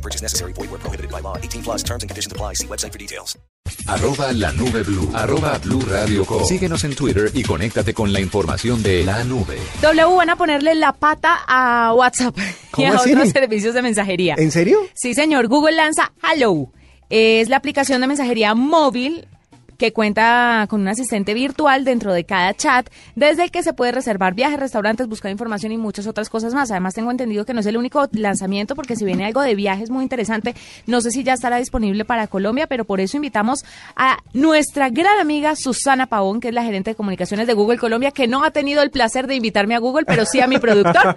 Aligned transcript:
No 0.00 0.02
purchase 0.02 0.22
necessary. 0.22 0.52
Void 0.54 0.70
where 0.70 0.80
prohibited 0.80 1.10
by 1.10 1.20
law. 1.20 1.36
18 1.36 1.62
plus 1.62 1.82
terms 1.82 2.02
and 2.02 2.08
conditions 2.10 2.32
apply. 2.32 2.54
See 2.54 2.66
website 2.66 2.92
for 2.92 2.98
details. 2.98 3.36
Arroba 3.86 4.32
la 4.32 4.50
nube 4.52 4.82
blue. 4.82 5.10
Arroba 5.14 5.58
blue 5.58 5.80
radio 5.82 6.24
com. 6.24 6.42
Síguenos 6.44 6.82
en 6.84 6.94
Twitter 6.94 7.30
y 7.34 7.42
conéctate 7.42 7.92
con 7.92 8.10
la 8.12 8.20
información 8.20 8.82
de 8.82 9.04
la 9.04 9.22
nube. 9.24 9.58
W 9.82 10.16
van 10.16 10.30
a 10.30 10.36
ponerle 10.36 10.74
la 10.74 10.92
pata 10.92 11.40
a 11.46 11.92
WhatsApp 11.94 12.34
y 12.38 12.70
¿Cómo 12.70 12.92
a 12.94 12.96
así? 12.96 13.12
otros 13.12 13.28
servicios 13.30 13.74
de 13.74 13.82
mensajería. 13.82 14.36
¿En 14.38 14.50
serio? 14.50 14.78
Sí, 14.94 15.12
señor. 15.12 15.48
Google 15.48 15.72
lanza 15.76 16.12
Hello. 16.22 16.72
Es 17.10 17.48
la 17.50 17.56
aplicación 17.58 18.00
de 18.00 18.06
mensajería 18.06 18.54
móvil 18.54 19.26
que 19.80 19.94
cuenta 19.94 20.66
con 20.68 20.82
un 20.82 20.88
asistente 20.88 21.32
virtual 21.32 21.86
dentro 21.86 22.12
de 22.12 22.24
cada 22.24 22.52
chat, 22.52 22.86
desde 23.16 23.44
el 23.44 23.50
que 23.50 23.62
se 23.62 23.72
puede 23.72 23.92
reservar 23.92 24.34
viajes, 24.34 24.60
restaurantes, 24.60 25.08
buscar 25.08 25.32
información 25.32 25.72
y 25.72 25.78
muchas 25.78 26.06
otras 26.06 26.28
cosas 26.28 26.52
más. 26.52 26.70
Además, 26.70 26.92
tengo 26.92 27.10
entendido 27.10 27.46
que 27.46 27.54
no 27.54 27.60
es 27.60 27.66
el 27.66 27.78
único 27.78 28.06
lanzamiento, 28.12 28.76
porque 28.76 28.94
si 28.94 29.06
viene 29.06 29.24
algo 29.24 29.40
de 29.40 29.54
viajes 29.54 29.88
muy 29.88 30.02
interesante, 30.02 30.54
no 30.86 31.00
sé 31.00 31.10
si 31.10 31.24
ya 31.24 31.32
estará 31.32 31.56
disponible 31.56 32.04
para 32.04 32.26
Colombia, 32.26 32.66
pero 32.66 32.84
por 32.84 33.00
eso 33.00 33.16
invitamos 33.16 33.64
a 33.96 34.18
nuestra 34.34 34.90
gran 34.90 35.18
amiga 35.18 35.56
Susana 35.56 36.06
Pavón, 36.06 36.40
que 36.40 36.48
es 36.48 36.54
la 36.54 36.62
gerente 36.62 36.90
de 36.90 36.94
comunicaciones 36.94 37.46
de 37.46 37.54
Google 37.54 37.78
Colombia, 37.78 38.10
que 38.10 38.28
no 38.28 38.44
ha 38.44 38.50
tenido 38.50 38.82
el 38.82 38.90
placer 38.90 39.26
de 39.26 39.36
invitarme 39.36 39.74
a 39.76 39.78
Google, 39.78 40.04
pero 40.04 40.26
sí 40.26 40.42
a 40.42 40.46
mi 40.46 40.58
productor. 40.58 41.16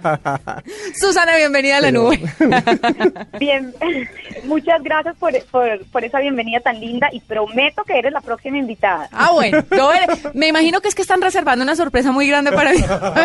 Susana, 0.98 1.36
bienvenida 1.36 1.76
a 1.76 1.80
la 1.82 1.92
nube. 1.92 2.18
Bien, 3.38 3.74
muchas 4.44 4.82
gracias 4.82 5.14
por, 5.16 5.38
por, 5.50 5.84
por 5.92 6.02
esa 6.02 6.18
bienvenida 6.20 6.60
tan 6.60 6.80
linda 6.80 7.10
y 7.12 7.20
prometo 7.20 7.84
que 7.84 7.98
eres 7.98 8.12
la 8.14 8.22
próxima 8.22 8.53
invitada. 8.58 9.08
Ah, 9.12 9.30
bueno, 9.32 9.62
yo 9.70 9.90
me 10.34 10.48
imagino 10.48 10.80
que 10.80 10.88
es 10.88 10.94
que 10.94 11.02
están 11.02 11.20
reservando 11.20 11.62
una 11.64 11.76
sorpresa 11.76 12.12
muy 12.12 12.28
grande 12.28 12.52
para 12.52 12.72
mí. 12.72 12.78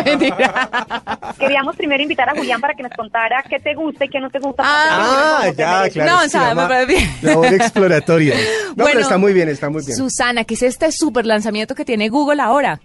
Mentira. 0.04 0.68
Queríamos 1.38 1.76
primero 1.76 2.02
invitar 2.02 2.28
a 2.28 2.34
Julián 2.34 2.60
para 2.60 2.74
que 2.74 2.82
nos 2.82 2.92
contara 2.92 3.42
qué 3.48 3.58
te 3.58 3.74
gusta 3.74 4.04
y 4.04 4.08
qué 4.08 4.20
no 4.20 4.30
te 4.30 4.38
gusta. 4.38 4.62
Ah, 4.66 5.42
Ah, 5.42 5.48
ya, 5.56 5.88
claro. 5.90 6.10
No, 6.10 6.28
sabe, 6.28 6.44
me 6.54 6.60
llama 6.62 6.68
parece 6.68 6.86
bien. 6.94 7.10
Labor 7.22 7.54
exploratoria. 7.54 8.34
No, 8.34 8.74
Bueno, 8.76 8.90
pero 8.92 9.00
está 9.00 9.18
muy 9.18 9.32
bien, 9.32 9.48
está 9.48 9.70
muy 9.70 9.82
bien. 9.84 9.96
Susana, 9.96 10.44
¿qué 10.44 10.54
es 10.54 10.62
este 10.62 10.90
super 10.92 11.26
lanzamiento 11.26 11.74
que 11.74 11.84
tiene 11.84 12.08
Google 12.08 12.40
ahora? 12.42 12.80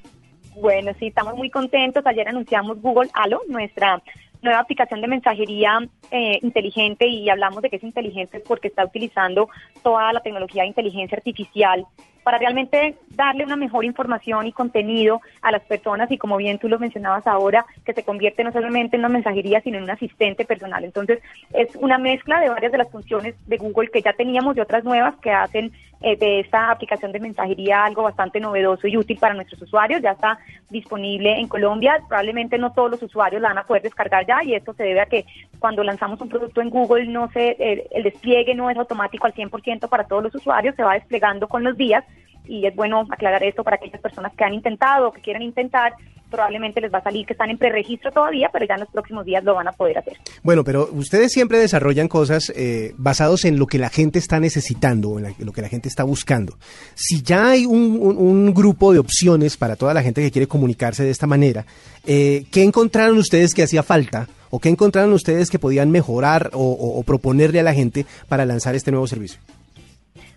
Bueno, 0.55 0.91
sí, 0.99 1.07
estamos 1.07 1.35
muy 1.35 1.49
contentos. 1.49 2.05
Ayer 2.05 2.27
anunciamos 2.29 2.81
Google 2.81 3.09
Halo, 3.13 3.41
nuestra 3.47 4.01
nueva 4.41 4.59
aplicación 4.59 5.01
de 5.01 5.07
mensajería 5.07 5.79
eh, 6.11 6.37
inteligente 6.41 7.07
y 7.07 7.29
hablamos 7.29 7.61
de 7.63 7.69
que 7.69 7.77
es 7.77 7.83
inteligente 7.83 8.39
porque 8.39 8.67
está 8.67 8.85
utilizando 8.85 9.49
toda 9.83 10.13
la 10.13 10.19
tecnología 10.21 10.61
de 10.61 10.67
inteligencia 10.69 11.17
artificial 11.17 11.85
para 12.25 12.39
realmente 12.39 12.95
darle 13.11 13.45
una 13.45 13.55
mejor 13.55 13.85
información 13.85 14.47
y 14.47 14.51
contenido 14.51 15.21
a 15.43 15.51
las 15.51 15.61
personas 15.61 16.11
y 16.11 16.17
como 16.17 16.37
bien 16.37 16.57
tú 16.57 16.67
lo 16.67 16.79
mencionabas 16.79 17.27
ahora, 17.27 17.67
que 17.85 17.93
se 17.93 18.03
convierte 18.03 18.43
no 18.43 18.51
solamente 18.51 18.95
en 18.95 19.01
una 19.01 19.09
mensajería, 19.09 19.61
sino 19.61 19.77
en 19.77 19.83
un 19.83 19.91
asistente 19.91 20.43
personal. 20.43 20.83
Entonces, 20.83 21.19
es 21.53 21.75
una 21.75 21.99
mezcla 21.99 22.39
de 22.39 22.49
varias 22.49 22.71
de 22.71 22.79
las 22.79 22.89
funciones 22.89 23.35
de 23.45 23.57
Google 23.57 23.91
que 23.91 24.01
ya 24.01 24.13
teníamos 24.13 24.57
y 24.57 24.59
otras 24.59 24.83
nuevas 24.83 25.13
que 25.17 25.29
hacen 25.29 25.71
eh, 26.01 26.17
de 26.17 26.39
esta 26.39 26.71
aplicación 26.71 27.11
de 27.11 27.19
mensajería 27.19 27.85
algo 27.85 28.03
bastante 28.03 28.39
novedoso 28.39 28.87
y 28.87 28.97
útil 28.97 29.17
para 29.19 29.35
nuestros 29.35 29.61
usuarios. 29.61 30.01
Ya 30.01 30.11
está 30.11 30.39
disponible 30.71 31.39
en 31.39 31.47
Colombia. 31.47 31.99
Probablemente 32.07 32.57
no 32.57 32.73
todos 32.73 32.89
los 32.89 33.03
usuarios 33.03 33.39
la 33.39 33.49
van 33.49 33.59
a 33.59 33.67
poder 33.67 33.83
descargar 33.83 34.25
ya 34.25 34.43
y 34.43 34.55
esto 34.55 34.73
se 34.73 34.83
debe 34.83 35.01
a 35.01 35.05
que 35.05 35.25
cuando 35.59 35.83
lanzamos 35.83 36.19
un 36.21 36.29
producto 36.29 36.61
en 36.61 36.71
Google 36.71 37.05
no 37.05 37.31
se, 37.31 37.55
eh, 37.59 37.87
el 37.91 38.03
despliegue 38.03 38.55
no 38.55 38.69
es 38.71 38.77
automático 38.77 39.27
al 39.27 39.33
100% 39.33 39.87
para 39.89 40.05
todos 40.05 40.23
los 40.23 40.35
usuarios, 40.35 40.75
se 40.75 40.83
va 40.83 40.95
desplegando 40.95 41.47
con 41.47 41.63
los 41.63 41.77
días 41.77 42.03
y 42.47 42.65
es 42.65 42.75
bueno 42.75 43.05
aclarar 43.09 43.43
esto 43.43 43.63
para 43.63 43.77
aquellas 43.77 44.01
personas 44.01 44.33
que 44.35 44.43
han 44.43 44.53
intentado 44.53 45.09
o 45.09 45.11
que 45.11 45.21
quieren 45.21 45.41
intentar, 45.41 45.93
probablemente 46.29 46.81
les 46.81 46.93
va 46.93 46.99
a 46.99 47.03
salir 47.03 47.25
que 47.25 47.33
están 47.33 47.49
en 47.49 47.57
preregistro 47.57 48.11
todavía, 48.11 48.49
pero 48.51 48.65
ya 48.65 48.75
en 48.75 48.81
los 48.81 48.89
próximos 48.89 49.25
días 49.25 49.43
lo 49.43 49.55
van 49.55 49.67
a 49.67 49.71
poder 49.71 49.97
hacer. 49.97 50.17
Bueno, 50.43 50.63
pero 50.63 50.89
ustedes 50.91 51.31
siempre 51.31 51.59
desarrollan 51.59 52.07
cosas 52.07 52.51
eh, 52.55 52.93
basados 52.97 53.45
en 53.45 53.57
lo 53.57 53.67
que 53.67 53.77
la 53.77 53.89
gente 53.89 54.19
está 54.19 54.39
necesitando, 54.39 55.17
en 55.19 55.33
lo 55.39 55.51
que 55.53 55.61
la 55.61 55.69
gente 55.69 55.87
está 55.87 56.03
buscando. 56.03 56.57
Si 56.93 57.21
ya 57.21 57.49
hay 57.49 57.65
un, 57.65 58.53
grupo 58.53 58.93
de 58.93 58.99
opciones 58.99 59.57
para 59.57 59.75
toda 59.75 59.93
la 59.93 60.01
gente 60.01 60.21
que 60.21 60.31
quiere 60.31 60.47
comunicarse 60.47 61.03
de 61.03 61.09
esta 61.09 61.27
manera, 61.27 61.65
eh, 62.05 62.45
¿qué 62.51 62.63
encontraron 62.63 63.17
ustedes 63.17 63.53
que 63.53 63.63
hacía 63.63 63.83
falta? 63.83 64.27
¿O 64.49 64.59
qué 64.59 64.69
encontraron 64.69 65.11
ustedes 65.13 65.49
que 65.49 65.59
podían 65.59 65.91
mejorar 65.91 66.51
o 66.53 67.03
proponerle 67.05 67.59
a 67.59 67.63
la 67.63 67.73
gente 67.73 68.05
para 68.29 68.45
lanzar 68.45 68.75
este 68.75 68.91
nuevo 68.91 69.07
servicio? 69.07 69.39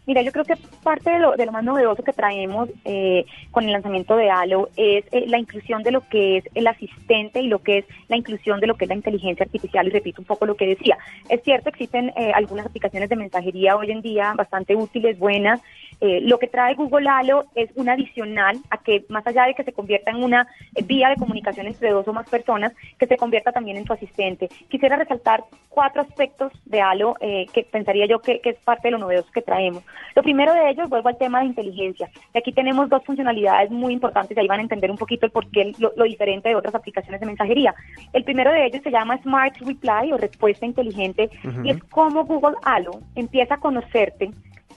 Mira, 0.09 0.23
yo 0.23 0.33
creo 0.33 0.47
que 0.47 0.57
parte 0.83 1.11
de 1.11 1.19
lo, 1.19 1.37
de 1.37 1.45
lo 1.45 1.53
más 1.53 1.63
novedoso 1.63 2.03
que 2.03 2.15
traemos 2.15 2.71
eh, 2.87 3.27
con 3.51 3.65
el 3.65 3.73
lanzamiento 3.73 4.17
de 4.17 4.31
Halo 4.31 4.71
es 4.75 5.05
eh, 5.13 5.27
la 5.27 5.39
inclusión 5.39 5.83
de 5.83 5.91
lo 5.91 6.01
que 6.09 6.39
es 6.39 6.45
el 6.55 6.67
asistente 6.67 7.43
y 7.43 7.47
lo 7.47 7.59
que 7.59 7.79
es 7.81 7.85
la 8.09 8.17
inclusión 8.17 8.59
de 8.59 8.67
lo 8.67 8.79
que 8.79 8.87
es 8.87 8.89
la 8.89 8.95
inteligencia 8.95 9.45
artificial. 9.45 9.87
Y 9.87 9.91
repito 9.91 10.23
un 10.23 10.27
poco 10.27 10.47
lo 10.47 10.57
que 10.57 10.67
decía. 10.67 10.97
Es 11.29 11.43
cierto, 11.43 11.69
existen 11.69 12.11
eh, 12.17 12.33
algunas 12.35 12.65
aplicaciones 12.65 13.11
de 13.11 13.17
mensajería 13.17 13.77
hoy 13.77 13.91
en 13.91 14.01
día 14.01 14.33
bastante 14.35 14.75
útiles, 14.75 15.19
buenas. 15.19 15.61
Eh, 16.01 16.21
lo 16.23 16.39
que 16.39 16.47
trae 16.47 16.75
Google 16.75 17.07
Halo 17.07 17.45
es 17.55 17.71
un 17.75 17.91
adicional 17.91 18.57
a 18.71 18.79
que, 18.79 19.05
más 19.11 19.27
allá 19.27 19.45
de 19.45 19.55
que 19.55 19.65
se 19.65 19.75
convierta 19.75 20.11
en 20.11 20.25
una 20.25 20.49
eh, 20.75 20.83
vía 20.85 21.11
de 21.11 21.17
comunicación 21.17 21.67
entre 21.67 21.91
dos 21.91 22.09
o 22.09 22.15
más 22.15 22.27
personas, 22.31 22.73
que 22.99 23.07
se 23.07 23.19
convierta 23.19 23.53
también 23.53 23.77
en 23.77 23.85
tu 23.85 23.93
asistente. 23.93 24.49
Quisiera 24.71 24.97
resaltar 24.97 25.45
cuatro 25.69 26.01
aspectos 26.01 26.51
de 26.65 26.81
Halo 26.81 27.15
que 27.21 27.67
pensaría 27.71 28.07
yo 28.07 28.21
que 28.21 28.41
es 28.43 28.57
parte 28.65 28.89
de 28.89 28.93
lo 28.93 28.99
novedoso 28.99 29.31
que 29.33 29.43
traemos. 29.43 29.83
Lo 30.15 30.23
primero 30.23 30.53
de 30.53 30.71
ellos, 30.71 30.89
vuelvo 30.89 31.09
al 31.09 31.19
tema 31.19 31.41
de 31.41 31.47
inteligencia. 31.47 32.09
Y 32.35 32.39
aquí 32.39 32.53
tenemos 32.53 32.89
dos 32.89 33.05
funcionalidades 33.05 33.71
muy 33.71 33.93
importantes 33.93 34.37
y 34.37 34.41
ahí 34.41 34.49
van 34.49 34.61
a 34.61 34.63
entender 34.63 34.91
un 34.91 34.99
poquito 34.99 35.27
el 35.27 35.33
porqué 35.33 35.73
lo, 35.79 35.93
lo 35.97 36.05
diferente 36.05 36.49
de 36.49 36.55
otras 36.57 36.75
aplicaciones 36.75 37.21
de 37.21 37.27
mensajería. 37.27 37.75
El 38.13 38.25
primero 38.25 38.51
de 38.51 38.67
ellos 38.67 38.83
se 38.83 38.91
llama 38.91 39.19
Smart 39.23 39.57
Reply 39.59 40.13
o 40.13 40.17
respuesta 40.17 40.67
inteligente 40.67 41.31
y 41.65 41.71
es 41.71 41.83
como 41.85 42.25
Google 42.25 42.57
Halo 42.65 43.01
empieza 43.15 43.55
a 43.55 43.59
conocerte 43.59 44.31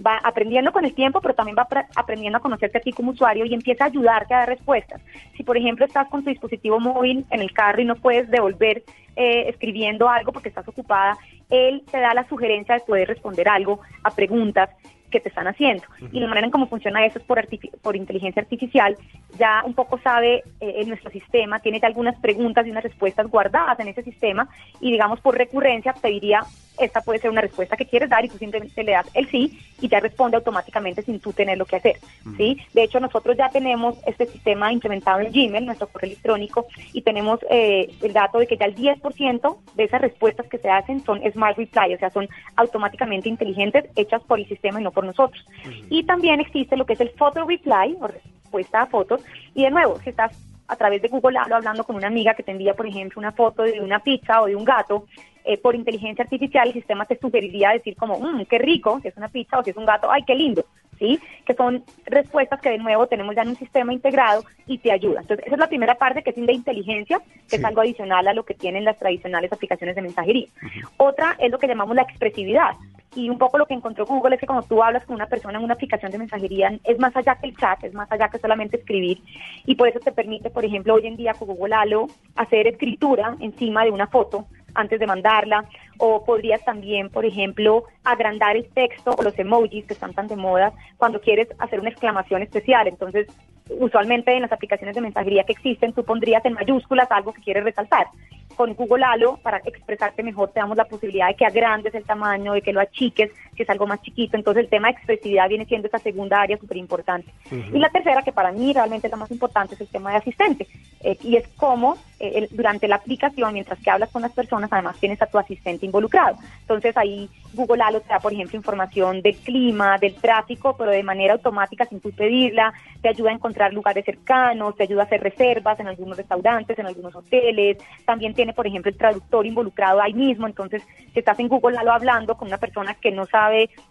va 0.03 0.17
aprendiendo 0.23 0.71
con 0.71 0.83
el 0.83 0.95
tiempo, 0.95 1.21
pero 1.21 1.35
también 1.35 1.55
va 1.55 1.67
apre- 1.67 1.85
aprendiendo 1.95 2.37
a 2.37 2.41
conocerte 2.41 2.79
a 2.79 2.81
ti 2.81 2.91
como 2.91 3.11
usuario 3.11 3.45
y 3.45 3.53
empieza 3.53 3.83
a 3.83 3.87
ayudarte 3.87 4.33
a 4.33 4.39
dar 4.39 4.49
respuestas. 4.49 4.99
Si, 5.35 5.43
por 5.43 5.57
ejemplo, 5.57 5.85
estás 5.85 6.07
con 6.07 6.23
tu 6.23 6.29
dispositivo 6.29 6.79
móvil 6.79 7.23
en 7.29 7.41
el 7.41 7.51
carro 7.53 7.81
y 7.81 7.85
no 7.85 7.95
puedes 7.95 8.27
devolver 8.31 8.83
eh, 9.15 9.49
escribiendo 9.49 10.09
algo 10.09 10.31
porque 10.31 10.49
estás 10.49 10.67
ocupada, 10.67 11.17
él 11.51 11.83
te 11.91 11.99
da 11.99 12.15
la 12.15 12.27
sugerencia 12.27 12.75
de 12.75 12.81
poder 12.81 13.09
responder 13.09 13.47
algo 13.47 13.81
a 14.03 14.09
preguntas 14.09 14.69
que 15.11 15.19
te 15.19 15.29
están 15.29 15.47
haciendo. 15.47 15.83
Y 16.11 16.19
la 16.19 16.27
manera 16.27 16.47
en 16.47 16.51
cómo 16.51 16.67
funciona 16.67 17.05
eso 17.05 17.19
es 17.19 17.25
por, 17.25 17.47
por 17.81 17.95
inteligencia 17.95 18.41
artificial. 18.41 18.97
Ya 19.37 19.61
un 19.65 19.73
poco 19.73 19.99
sabe 19.99 20.43
eh, 20.59 20.73
en 20.77 20.87
nuestro 20.87 21.11
sistema, 21.11 21.59
tiene 21.59 21.79
algunas 21.83 22.19
preguntas 22.19 22.65
y 22.65 22.71
unas 22.71 22.83
respuestas 22.83 23.27
guardadas 23.27 23.79
en 23.79 23.89
ese 23.89 24.01
sistema 24.03 24.49
y 24.79 24.91
digamos 24.91 25.19
por 25.19 25.37
recurrencia 25.37 25.93
te 25.93 26.07
diría, 26.07 26.41
esta 26.79 27.01
puede 27.01 27.19
ser 27.19 27.29
una 27.29 27.41
respuesta 27.41 27.77
que 27.77 27.85
quieres 27.85 28.09
dar 28.09 28.23
y 28.25 28.29
tú 28.29 28.37
simplemente 28.37 28.83
le 28.83 28.93
das 28.93 29.07
el 29.13 29.29
sí 29.29 29.59
y 29.79 29.87
ya 29.87 29.99
responde 29.99 30.37
automáticamente 30.37 31.01
sin 31.01 31.19
tú 31.19 31.33
tener 31.33 31.57
lo 31.57 31.65
que 31.65 31.75
hacer. 31.77 31.97
¿sí? 32.37 32.57
De 32.73 32.83
hecho, 32.83 32.99
nosotros 32.99 33.37
ya 33.37 33.49
tenemos 33.49 33.97
este 34.05 34.27
sistema 34.27 34.71
implementado 34.71 35.19
en 35.19 35.31
Gmail, 35.31 35.65
nuestro 35.65 35.87
correo 35.87 36.11
electrónico, 36.11 36.67
y 36.93 37.01
tenemos 37.01 37.39
eh, 37.49 37.91
el 38.01 38.13
dato 38.13 38.39
de 38.39 38.47
que 38.47 38.57
ya 38.57 38.65
el 38.65 38.75
10% 38.75 39.57
de 39.75 39.83
esas 39.83 40.01
respuestas 40.01 40.47
que 40.47 40.57
se 40.57 40.69
hacen 40.69 41.03
son 41.03 41.21
Smart 41.31 41.57
Reply, 41.57 41.93
o 41.93 41.99
sea, 41.99 42.09
son 42.11 42.29
automáticamente 42.55 43.29
inteligentes, 43.29 43.85
hechas 43.95 44.21
por 44.23 44.39
el 44.39 44.47
sistema 44.47 44.79
y 44.79 44.83
no 44.83 44.91
por 44.91 45.05
nosotros. 45.05 45.45
Y 45.89 46.03
también 46.03 46.39
existe 46.39 46.77
lo 46.77 46.85
que 46.85 46.93
es 46.93 47.01
el 47.01 47.09
Photo 47.11 47.45
Reply, 47.45 47.97
o 47.99 48.07
respuesta 48.07 48.83
a 48.83 48.87
fotos, 48.87 49.21
y 49.55 49.63
de 49.63 49.71
nuevo, 49.71 49.99
si 49.99 50.09
estás 50.09 50.37
a 50.71 50.75
través 50.77 51.01
de 51.01 51.09
Google 51.09 51.37
Halo 51.37 51.57
hablando 51.57 51.83
con 51.83 51.97
una 51.97 52.07
amiga 52.07 52.33
que 52.33 52.43
te 52.43 52.51
envía, 52.51 52.73
por 52.73 52.87
ejemplo, 52.87 53.19
una 53.19 53.33
foto 53.33 53.63
de 53.63 53.81
una 53.81 53.99
pizza 53.99 54.41
o 54.41 54.45
de 54.45 54.55
un 54.55 54.63
gato, 54.63 55.05
eh, 55.43 55.57
por 55.57 55.75
inteligencia 55.75 56.23
artificial 56.23 56.67
el 56.67 56.73
sistema 56.73 57.05
te 57.05 57.19
sugeriría 57.19 57.71
decir 57.71 57.95
como, 57.97 58.17
mmm, 58.17 58.45
qué 58.45 58.57
rico, 58.57 58.99
si 59.01 59.09
es 59.09 59.17
una 59.17 59.27
pizza 59.27 59.59
o 59.59 59.63
si 59.63 59.71
es 59.71 59.77
un 59.77 59.85
gato, 59.85 60.09
ay, 60.09 60.23
qué 60.23 60.33
lindo, 60.33 60.63
¿sí? 60.97 61.19
Que 61.45 61.55
son 61.55 61.83
respuestas 62.05 62.61
que 62.61 62.69
de 62.69 62.77
nuevo 62.77 63.07
tenemos 63.07 63.35
ya 63.35 63.41
en 63.41 63.49
un 63.49 63.57
sistema 63.57 63.91
integrado 63.91 64.45
y 64.65 64.77
te 64.77 64.93
ayuda. 64.93 65.21
Entonces, 65.21 65.45
esa 65.45 65.55
es 65.55 65.59
la 65.59 65.67
primera 65.67 65.95
parte 65.95 66.23
que 66.23 66.29
es 66.29 66.35
de 66.37 66.53
inteligencia, 66.53 67.19
que 67.49 67.57
es 67.57 67.65
algo 67.65 67.81
adicional 67.81 68.25
a 68.29 68.33
lo 68.33 68.45
que 68.45 68.53
tienen 68.53 68.85
las 68.85 68.97
tradicionales 68.97 69.51
aplicaciones 69.51 69.95
de 69.95 70.03
mensajería. 70.03 70.47
Otra 70.95 71.35
es 71.37 71.51
lo 71.51 71.59
que 71.59 71.67
llamamos 71.67 71.97
la 71.97 72.03
expresividad. 72.03 72.75
Y 73.13 73.29
un 73.29 73.37
poco 73.37 73.57
lo 73.57 73.65
que 73.65 73.73
encontró 73.73 74.05
Google 74.05 74.35
es 74.35 74.39
que 74.39 74.47
cuando 74.47 74.65
tú 74.65 74.81
hablas 74.81 75.05
con 75.05 75.15
una 75.15 75.27
persona 75.27 75.57
en 75.57 75.65
una 75.65 75.73
aplicación 75.73 76.11
de 76.11 76.17
mensajería 76.17 76.79
es 76.83 76.97
más 76.97 77.15
allá 77.15 77.35
que 77.35 77.47
el 77.47 77.57
chat, 77.57 77.83
es 77.83 77.93
más 77.93 78.09
allá 78.11 78.29
que 78.29 78.39
solamente 78.39 78.77
escribir. 78.77 79.21
Y 79.65 79.75
por 79.75 79.89
eso 79.89 79.99
te 79.99 80.11
permite, 80.11 80.49
por 80.49 80.63
ejemplo, 80.63 80.93
hoy 80.93 81.07
en 81.07 81.17
día 81.17 81.33
con 81.33 81.49
Google 81.49 81.75
Halo 81.75 82.07
hacer 82.35 82.67
escritura 82.67 83.35
encima 83.39 83.83
de 83.83 83.91
una 83.91 84.07
foto 84.07 84.45
antes 84.73 84.99
de 84.99 85.07
mandarla, 85.07 85.65
o 85.97 86.23
podrías 86.23 86.63
también, 86.63 87.09
por 87.09 87.25
ejemplo, 87.25 87.83
agrandar 88.03 88.55
el 88.55 88.69
texto 88.69 89.11
o 89.17 89.21
los 89.21 89.37
emojis 89.37 89.85
que 89.85 89.93
están 89.93 90.13
tan 90.13 90.27
de 90.27 90.35
moda 90.35 90.71
cuando 90.97 91.19
quieres 91.19 91.49
hacer 91.59 91.79
una 91.79 91.89
exclamación 91.89 92.41
especial. 92.41 92.87
Entonces, 92.87 93.27
usualmente 93.69 94.33
en 94.33 94.41
las 94.41 94.51
aplicaciones 94.51 94.95
de 94.95 95.01
mensajería 95.01 95.43
que 95.43 95.53
existen, 95.53 95.93
tú 95.93 96.03
pondrías 96.03 96.43
en 96.45 96.53
mayúsculas 96.53 97.11
algo 97.11 97.33
que 97.33 97.41
quieres 97.41 97.63
resaltar. 97.63 98.07
Con 98.55 98.73
Google 98.73 99.03
Halo, 99.05 99.37
para 99.37 99.57
expresarte 99.57 100.23
mejor, 100.23 100.49
te 100.49 100.59
damos 100.59 100.77
la 100.77 100.85
posibilidad 100.85 101.27
de 101.27 101.35
que 101.35 101.45
agrandes 101.45 101.93
el 101.95 102.03
tamaño, 102.03 102.53
de 102.53 102.61
que 102.61 102.73
lo 102.73 102.79
achiques, 102.79 103.31
si 103.55 103.63
es 103.63 103.69
algo 103.69 103.87
más 103.87 104.01
chiquito. 104.01 104.37
Entonces, 104.37 104.63
el 104.63 104.69
tema 104.69 104.87
de 104.87 104.93
expresividad 104.93 105.49
viene 105.49 105.65
siendo 105.65 105.87
esa 105.87 105.99
segunda 105.99 106.41
área 106.41 106.57
súper 106.57 106.77
importante. 106.77 107.31
Y 107.51 107.79
la 107.79 107.89
tercera, 107.89 108.21
que 108.21 108.31
para 108.31 108.51
mí 108.51 108.73
realmente 108.73 109.07
es 109.07 109.11
la 109.11 109.17
más 109.17 109.31
importante, 109.31 109.75
es 109.75 109.81
el 109.81 109.87
tema 109.87 110.11
de 110.11 110.17
asistente. 110.17 110.67
Eh, 111.01 111.17
y 111.23 111.35
es 111.35 111.47
cómo 111.57 111.97
eh, 112.19 112.47
durante 112.51 112.87
la 112.87 112.97
aplicación, 112.97 113.53
mientras 113.53 113.79
que 113.79 113.89
hablas 113.89 114.09
con 114.11 114.21
las 114.21 114.31
personas, 114.31 114.71
además 114.71 114.99
tienes 114.99 115.21
a 115.21 115.25
tu 115.25 115.37
asistente 115.37 115.85
involucrado. 115.85 116.37
Entonces, 116.61 116.95
ahí 116.95 117.29
Google 117.53 117.81
Halo 117.83 118.01
te 118.01 118.09
da, 118.09 118.19
por 118.19 118.31
ejemplo, 118.31 118.55
información 118.55 119.21
del 119.21 119.35
clima, 119.37 119.97
del 119.97 120.15
tráfico, 120.15 120.75
pero 120.77 120.91
de 120.91 121.03
manera 121.03 121.33
automática 121.33 121.85
sin 121.85 121.99
tú 121.99 122.11
pedirla, 122.11 122.73
te 123.01 123.09
ayuda 123.09 123.31
a 123.31 123.33
encontrar 123.33 123.73
lugares 123.73 124.05
cercanos, 124.05 124.75
te 124.75 124.83
ayuda 124.83 125.01
a 125.01 125.05
hacer 125.05 125.21
reservas 125.21 125.79
en 125.79 125.87
algunos 125.87 126.17
restaurantes, 126.17 126.77
en 126.77 126.85
algunos 126.85 127.15
hoteles, 127.15 127.77
también 128.05 128.33
tiene, 128.33 128.53
por 128.53 128.67
ejemplo, 128.67 128.91
el 128.91 128.97
traductor 128.97 129.45
involucrado 129.45 130.01
ahí 130.01 130.13
mismo, 130.13 130.47
entonces 130.47 130.83
si 131.13 131.19
estás 131.19 131.39
en 131.39 131.47
Google 131.47 131.77
Halo 131.77 131.91
hablando 131.91 132.37
con 132.37 132.47
una 132.47 132.57
persona 132.57 132.93
que 132.93 133.11
no 133.11 133.25
sabe 133.25 133.40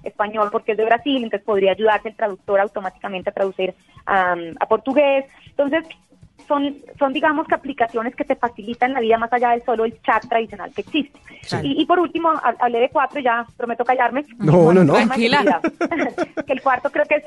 español 0.03 0.49
porque 0.51 0.73
es 0.73 0.79
de 0.79 0.85
Brasil, 0.85 1.17
entonces 1.17 1.43
podría 1.43 1.73
ayudarte 1.73 2.11
el 2.11 2.17
traductor 2.17 2.61
automáticamente 2.61 3.31
a 3.31 3.33
traducir 3.33 3.75
a 4.07 4.67
portugués. 4.69 5.27
Entonces, 5.47 5.85
son, 6.49 6.77
son 6.99 7.13
digamos 7.13 7.47
que 7.47 7.55
aplicaciones 7.55 8.17
que 8.17 8.25
te 8.25 8.35
facilitan 8.35 8.93
la 8.93 9.01
vida 9.01 9.19
más 9.19 9.33
allá 9.33 9.51
del 9.51 9.63
solo 9.63 9.85
el 9.85 10.01
chat 10.03 10.27
tradicional 10.29 10.73
que 10.75 10.81
existe. 10.81 11.19
Y, 11.63 11.85
por 11.87 12.01
último, 12.01 12.33
hablé 12.59 12.81
de 12.81 12.89
cuatro, 12.89 13.21
ya 13.21 13.47
prometo 13.57 13.85
callarme. 13.85 14.25
No, 14.39 14.73
no, 14.73 14.83
no. 14.83 14.95
Tranquila. 14.95 15.61
que 16.47 16.53
el 16.53 16.63
cuarto 16.63 16.91
creo 16.91 17.05
que 17.05 17.17
es 17.17 17.25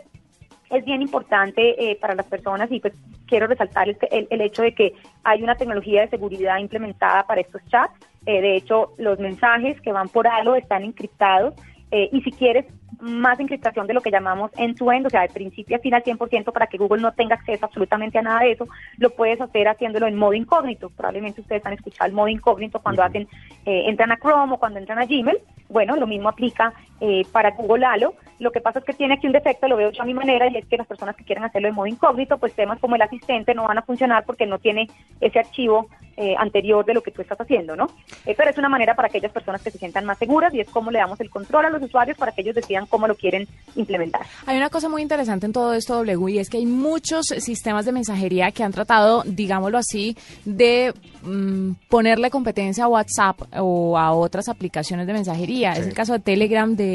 es 0.70 0.84
bien 0.86 1.04
importante 1.04 1.92
eh, 1.92 1.96
para 2.02 2.16
las 2.16 2.26
personas 2.26 2.72
y 2.72 2.80
pues 2.80 2.94
quiero 3.28 3.46
resaltar 3.46 3.88
el, 3.90 3.98
el, 4.30 4.42
hecho 4.42 4.64
de 4.64 4.74
que 4.74 4.94
hay 5.24 5.44
una 5.44 5.56
tecnología 5.56 6.02
de 6.02 6.10
seguridad 6.10 6.58
implementada 6.58 7.28
para 7.28 7.42
estos 7.42 7.62
chats. 7.68 7.94
Eh, 8.26 8.42
de 8.42 8.56
hecho, 8.56 8.94
los 8.98 9.20
mensajes 9.20 9.80
que 9.82 9.92
van 9.92 10.10
por 10.10 10.28
algo 10.28 10.56
están 10.56 10.84
encriptados 10.84 11.54
eh, 11.96 12.10
y 12.12 12.22
si 12.22 12.32
quieres 12.32 12.66
más 13.02 13.40
encriptación 13.40 13.86
de 13.86 13.94
lo 13.94 14.02
que 14.02 14.10
llamamos 14.10 14.50
end-to-end, 14.58 15.06
o 15.06 15.10
sea, 15.12 15.22
de 15.22 15.28
principio 15.28 15.78
a 15.78 15.80
fin 15.80 15.94
al 15.94 16.04
100% 16.04 16.52
para 16.52 16.66
que 16.66 16.80
Google 16.80 17.04
no 17.04 17.12
tenga 17.12 17.36
acceso 17.36 17.66
absolutamente 17.66 18.18
a 18.18 18.24
nada 18.24 18.40
de 18.40 18.54
eso, 18.54 18.68
lo 18.98 19.12
puedes 19.12 19.40
hacer 19.40 19.68
haciéndolo 19.68 20.08
en 20.08 20.16
modo 20.16 20.34
incógnito. 20.34 20.90
Probablemente 20.90 21.42
ustedes 21.42 21.64
han 21.68 21.74
escuchado 21.74 22.08
el 22.08 22.16
modo 22.16 22.30
incógnito 22.30 22.80
cuando 22.80 23.04
hacen, 23.04 23.28
eh, 23.68 23.84
entran 23.86 24.12
a 24.12 24.18
Chrome 24.18 24.54
o 24.54 24.58
cuando 24.58 24.80
entran 24.80 24.98
a 24.98 25.06
Gmail. 25.06 25.38
Bueno, 25.70 25.96
lo 25.96 26.08
mismo 26.08 26.30
aplica 26.30 26.74
eh, 27.06 27.26
para 27.34 27.52
Google 27.52 27.86
Halo. 27.86 28.14
Lo 28.40 28.52
que 28.52 28.62
pasa 28.62 28.80
es 28.80 28.86
que 28.86 28.94
tiene 28.94 29.16
aquí 29.16 29.28
un 29.28 29.34
defecto, 29.34 29.68
lo 29.68 29.76
veo 29.76 29.92
yo 29.92 30.02
a 30.02 30.06
mi 30.06 30.14
manera, 30.14 30.48
y 30.50 30.56
es 30.56 30.66
que 30.66 30.78
las 30.78 30.88
personas 30.88 31.18
que 31.18 31.26
quieren 31.26 31.44
hacerlo 31.44 31.68
en 31.68 31.76
modo 31.76 31.88
incógnito, 31.88 32.38
pues 32.38 32.54
temas 32.54 32.80
como 32.80 32.96
el 32.96 33.02
asistente 33.02 33.54
no 33.54 33.68
van 33.68 33.78
a 33.78 33.82
funcionar 33.82 34.24
porque 34.26 34.46
no 34.46 34.58
tiene 34.58 34.88
ese 35.20 35.40
archivo 35.40 35.90
eh, 36.16 36.34
anterior 36.38 36.86
de 36.86 36.94
lo 36.94 37.02
que 37.02 37.12
tú 37.12 37.22
estás 37.22 37.42
haciendo, 37.42 37.76
¿no? 37.76 37.88
Eh, 38.26 38.36
pero 38.38 38.52
es 38.52 38.58
una 38.58 38.70
manera 38.70 38.96
para 38.96 39.08
aquellas 39.08 39.32
personas 39.32 39.62
que 39.62 39.72
se 39.72 39.80
sientan 39.80 40.06
más 40.06 40.18
seguras 40.18 40.54
y 40.54 40.62
es 40.62 40.70
cómo 40.70 40.92
le 40.92 41.00
damos 41.00 41.20
el 41.20 41.30
control 41.30 41.66
a 41.66 41.70
los 41.70 41.82
usuarios 41.82 42.18
para 42.18 42.32
que 42.32 42.42
ellos 42.42 42.56
decidan 42.56 42.86
cómo 42.86 43.08
lo 43.08 43.16
quieren 43.16 43.48
implementar. 43.76 44.22
Hay 44.46 44.56
una 44.56 44.70
cosa 44.70 44.88
muy 44.88 45.02
interesante 45.02 45.46
en 45.46 45.54
todo 45.54 45.74
esto, 45.74 45.96
W, 45.96 46.32
y 46.32 46.40
es 46.40 46.50
que 46.50 46.58
hay 46.58 46.66
muchos 46.66 47.26
sistemas 47.26 47.86
de 47.86 47.92
mensajería 47.92 48.52
que 48.52 48.64
han 48.64 48.72
tratado, 48.72 49.24
digámoslo 49.26 49.78
así, 49.78 50.16
de 50.46 50.94
mm, 51.24 51.72
ponerle 51.90 52.30
competencia 52.30 52.86
a 52.86 52.88
WhatsApp 52.88 53.42
o 53.60 53.98
a 53.98 54.14
otras 54.14 54.48
aplicaciones 54.48 55.08
de 55.08 55.14
mensajería. 55.14 55.74
Es 55.74 55.88
el 55.88 55.94
caso 55.94 56.14
de 56.14 56.20
Telegram, 56.20 56.76
de, 56.76 56.93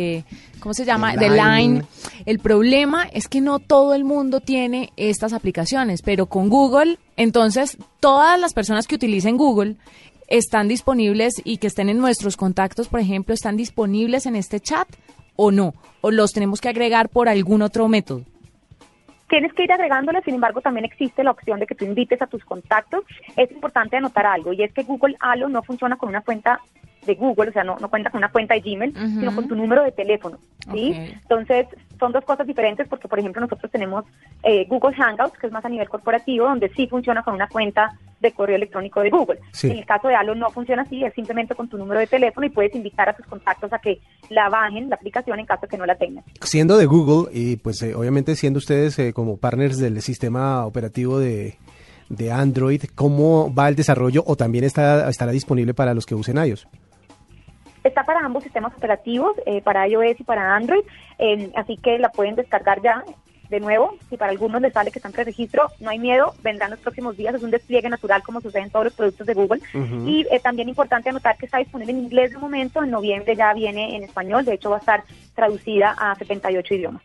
¿cómo 0.61 0.75
se 0.75 0.85
llama? 0.85 1.17
De 1.17 1.31
Line. 1.31 1.83
El 2.27 2.39
problema 2.39 3.05
es 3.13 3.29
que 3.29 3.41
no 3.41 3.59
todo 3.59 3.95
el 3.95 4.05
mundo 4.05 4.41
tiene 4.41 4.93
estas 4.97 5.33
aplicaciones, 5.33 6.03
pero 6.03 6.27
con 6.27 6.49
Google 6.49 6.99
entonces, 7.19 7.77
todas 7.99 8.39
las 8.39 8.55
personas 8.55 8.87
que 8.87 8.95
utilicen 8.95 9.37
Google 9.37 9.75
están 10.29 10.69
disponibles 10.69 11.43
y 11.45 11.59
que 11.59 11.67
estén 11.67 11.89
en 11.89 11.99
nuestros 11.99 12.37
contactos, 12.37 12.87
por 12.87 13.01
ejemplo, 13.01 13.35
están 13.35 13.57
disponibles 13.57 14.25
en 14.27 14.37
este 14.37 14.61
chat 14.61 14.87
o 15.35 15.51
no, 15.51 15.75
o 16.01 16.13
los 16.13 16.33
tenemos 16.33 16.61
que 16.61 16.69
agregar 16.69 17.09
por 17.09 17.29
algún 17.29 17.63
otro 17.63 17.89
método. 17.89 18.23
Tienes 19.29 19.53
que 19.53 19.65
ir 19.65 19.73
agregándoles, 19.73 20.23
sin 20.25 20.37
embargo, 20.37 20.61
también 20.61 20.85
existe 20.85 21.25
la 21.25 21.33
opción 21.33 21.59
de 21.59 21.67
que 21.67 21.75
tú 21.75 21.85
invites 21.85 22.23
a 22.23 22.29
tus 22.29 22.45
contactos. 22.45 23.05
Es 23.37 23.51
importante 23.51 23.97
anotar 23.97 24.27
algo, 24.27 24.53
y 24.53 24.63
es 24.63 24.73
que 24.73 24.85
Google 24.85 25.17
Halo 25.19 25.49
no 25.49 25.65
funciona 25.65 25.97
con 25.97 26.09
una 26.09 26.21
cuenta 26.21 26.61
de 27.09 27.15
Google, 27.15 27.49
o 27.49 27.53
sea, 27.53 27.65
no, 27.65 27.77
no 27.81 27.89
cuenta 27.89 28.11
con 28.11 28.19
una 28.19 28.31
cuenta 28.31 28.55
de 28.55 28.61
Gmail, 28.61 28.95
sino 28.95 29.35
con 29.35 29.49
tu 29.49 29.57
número 29.57 29.83
de 29.83 29.91
teléfono, 29.93 30.39
¿sí? 30.71 30.95
Entonces, 30.95 31.67
son 31.99 32.13
dos 32.13 32.25
cosas 32.25 32.47
diferentes 32.47 32.87
porque, 32.87 33.09
por 33.09 33.19
ejemplo, 33.19 33.41
nosotros 33.41 33.73
tenemos 33.73 34.05
eh, 34.43 34.67
Google 34.69 34.95
Hangouts, 34.95 35.39
que 35.39 35.47
es 35.49 35.53
más 35.53 35.65
a 35.65 35.69
nivel 35.69 35.89
corporativo, 35.89 36.47
donde 36.47 36.69
sí 36.77 36.87
funciona 36.87 37.23
con 37.23 37.35
una 37.35 37.49
cuenta 37.49 37.99
de 38.21 38.33
correo 38.33 38.57
electrónico 38.57 39.01
de 39.01 39.11
Google. 39.11 39.41
En 39.63 39.73
el 39.73 39.87
caso 39.87 40.09
de 40.09 40.17
Halo 40.17 40.35
no 40.35 40.51
funciona 40.51 40.83
así, 40.83 41.05
es 41.05 41.15
simplemente 41.15 41.55
con 41.55 41.69
tu 41.69 41.79
número 41.79 42.01
de 42.01 42.07
teléfono 42.07 42.47
y 42.47 42.51
puedes 42.51 42.75
invitar 42.75 43.09
a 43.09 43.15
tus 43.15 43.27
contactos 43.27 43.73
a 43.73 43.79
que 43.79 44.01
la 44.29 44.49
bajen, 44.49 44.91
la 44.91 44.97
aplicación, 44.97 45.39
en 45.39 45.47
caso 45.47 45.63
de 45.63 45.69
que 45.69 45.79
no 45.79 45.87
la 45.87 45.97
tengan. 45.97 46.25
Siendo 46.43 46.77
de 46.77 46.87
Google 46.87 47.31
y 47.33 47.57
pues 47.57 47.81
eh, 47.83 47.95
obviamente 47.95 48.37
siendo 48.37 48.59
ustedes 48.59 48.99
eh, 48.99 49.13
como 49.13 49.37
partners 49.39 49.79
del 49.79 50.03
sistema 50.03 50.67
operativo 50.67 51.19
de, 51.19 51.59
de 52.09 52.33
Android, 52.33 52.83
¿cómo 52.95 53.55
va 53.55 53.69
el 53.69 53.77
desarrollo 53.77 54.25
o 54.27 54.37
también 54.37 54.65
está, 54.65 55.09
estará 55.09 55.33
disponible 55.33 55.75
para 55.75 55.95
los 55.95 56.07
que 56.07 56.15
usen 56.15 56.39
iOS? 56.45 56.67
Está 57.89 58.05
para 58.05 58.21
ambos 58.21 58.43
sistemas 58.43 58.75
operativos, 58.77 59.35
eh, 59.47 59.63
para 59.63 59.89
iOS 59.89 60.21
y 60.21 60.25
para 60.25 60.55
Android, 60.55 60.83
eh, 61.19 61.51
así 61.57 61.79
que 61.79 61.99
la 61.99 62.11
pueden 62.11 62.37
descargar 62.37 62.83
ya. 62.83 63.03
De 63.49 63.61
nuevo, 63.61 63.97
si 64.11 64.19
para 64.19 64.31
algunos 64.31 64.61
les 64.61 64.75
sale 64.75 64.91
que 64.91 64.99
están 64.99 65.13
pre-registro, 65.13 65.69
no 65.81 65.89
hay 65.89 65.99
miedo, 65.99 66.35
vendrán 66.43 66.71
los 66.71 66.81
próximos 66.81 67.17
días, 67.17 67.35
es 67.35 67.43
un 67.43 67.51
despliegue 67.51 67.89
natural 67.89 68.23
como 68.23 68.43
sucede 68.43 68.65
en 68.65 68.71
todos 68.71 68.85
los 68.85 68.93
productos 68.93 69.27
de 69.27 69.33
Google. 69.33 69.63
Y 70.05 70.27
eh, 70.31 70.39
también 70.39 70.69
importante 70.69 71.09
anotar 71.09 71.39
que 71.39 71.47
está 71.47 71.57
disponible 71.57 71.93
en 71.93 72.01
inglés 72.01 72.33
de 72.33 72.37
momento, 72.37 72.83
en 72.83 72.91
noviembre 72.91 73.35
ya 73.35 73.55
viene 73.55 73.97
en 73.97 74.03
español, 74.03 74.45
de 74.45 74.53
hecho 74.53 74.69
va 74.69 74.77
a 74.77 74.81
estar 74.81 75.03
traducida 75.35 75.97
a 75.99 76.15
78 76.17 76.75
idiomas. 76.75 77.03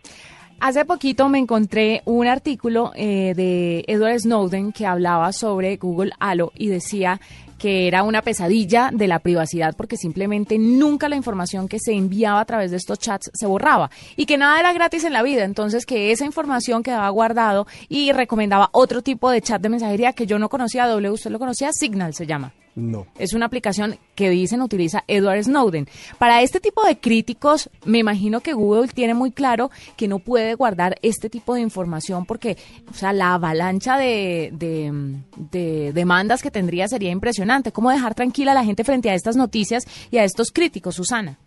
Hace 0.60 0.84
poquito 0.84 1.30
me 1.30 1.40
encontré 1.40 2.02
un 2.04 2.28
artículo 2.28 2.92
de 2.92 3.86
Edward 3.88 4.20
Snowden 4.20 4.74
que 4.74 4.86
hablaba 4.86 5.32
sobre 5.32 5.78
Google 5.78 6.12
Halo 6.20 6.52
y 6.56 6.68
decía 6.68 7.22
que 7.64 7.88
era 7.88 8.04
una 8.04 8.22
pesadilla 8.22 8.90
de 8.92 9.08
la 9.08 9.20
privacidad 9.20 9.74
porque 9.78 9.96
simplemente 9.96 10.60
nunca 10.60 11.08
la 11.08 11.16
información 11.16 11.70
que 11.70 11.80
se 11.80 11.94
enviaba 11.94 12.42
a 12.42 12.46
través 12.46 12.72
de 12.72 12.76
estos 12.76 13.00
chats 13.00 13.32
se 13.34 13.46
borraba 13.46 13.90
y 14.18 14.26
que 14.26 14.38
nada 14.38 14.60
era 14.60 14.74
gratis 14.74 15.06
en 15.06 15.14
la 15.14 15.24
vida, 15.24 15.46
entonces 15.46 15.86
que 15.86 16.12
esa 16.12 16.26
información 16.26 16.84
quedaba 16.84 17.08
guardado 17.08 17.66
y 17.88 18.12
recomendaba 18.12 18.68
otro 18.74 19.02
tipo 19.02 19.32
de 19.32 19.42
chat 19.42 19.62
de 19.62 19.70
mensajería 19.70 20.12
que 20.12 20.26
yo 20.26 20.40
no 20.40 20.50
conocía, 20.50 20.88
W, 20.88 21.12
usted 21.12 21.32
lo 21.32 21.40
conocía, 21.40 21.72
Signal 21.72 22.14
se 22.14 22.26
llama. 22.26 22.52
No. 22.76 23.06
Es 23.20 23.34
una 23.34 23.46
aplicación 23.46 23.98
que 24.16 24.30
dicen 24.30 24.62
utiliza 24.62 25.04
Edward 25.08 25.44
Snowden. 25.44 25.88
Para 26.18 26.42
este 26.42 26.60
tipo 26.60 26.84
de 26.86 26.98
críticos, 26.98 27.70
me 27.86 28.00
imagino 28.00 28.42
que 28.42 28.54
Google 28.54 28.88
tiene 28.88 29.14
muy 29.14 29.32
claro 29.32 29.70
que 29.96 30.08
no 30.08 30.20
puede 30.20 30.56
guardar 30.56 30.98
este 31.02 31.30
tipo 31.30 31.54
de 31.54 31.62
información 31.62 32.26
porque, 32.26 32.58
o 32.90 32.94
sea, 32.94 33.14
la 33.14 33.36
avalancha 33.36 33.98
de, 33.98 34.52
de 34.54 35.92
demandas 35.94 36.42
que 36.42 36.52
tendría 36.52 36.88
sería 36.88 37.12
impresionante. 37.12 37.72
¿Cómo 37.72 37.92
dejar 37.92 38.16
tranquila 38.16 38.52
a 38.52 38.56
la 38.56 38.66
gente 38.66 38.84
frente 38.84 39.10
a 39.10 39.16
estas 39.16 39.36
noticias 39.36 39.86
y 40.10 40.18
a 40.18 40.24
estos 40.24 40.52
críticos, 40.52 40.96
Susana? 40.96 41.38